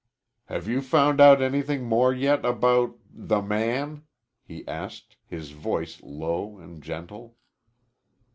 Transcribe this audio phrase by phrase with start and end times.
[0.45, 4.01] "Have you found out anything more yet about the man?"
[4.41, 7.37] he asked, his voice low and gentle.